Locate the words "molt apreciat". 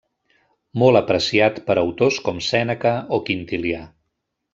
0.83-1.59